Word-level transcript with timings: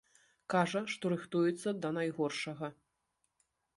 Кажа, 0.53 0.81
што 0.93 1.11
рыхтуецца 1.13 1.75
да 1.85 1.89
найгоршага. 1.99 2.67